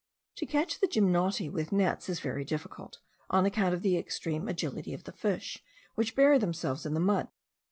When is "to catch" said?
0.37-0.79